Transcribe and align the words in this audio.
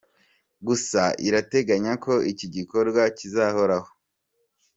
Gusa 0.67 1.01
irateganya 1.27 1.93
ko 2.03 2.13
iki 2.31 2.47
gikorwa 2.55 3.01
kizahoraho. 3.17 3.89